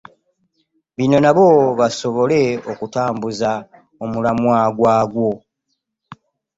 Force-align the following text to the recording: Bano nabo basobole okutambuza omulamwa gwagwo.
Bano 0.95 1.17
nabo 1.23 1.47
basobole 1.79 2.41
okutambuza 2.71 3.51
omulamwa 4.03 4.57
gwagwo. 4.77 5.29